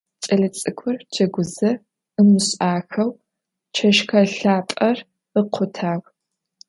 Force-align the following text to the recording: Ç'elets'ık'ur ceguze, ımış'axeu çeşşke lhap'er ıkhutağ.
Ç'elets'ık'ur 0.23 0.95
ceguze, 1.13 1.71
ımış'axeu 2.19 3.09
çeşşke 3.75 4.21
lhap'er 4.39 4.97
ıkhutağ. 5.39 5.93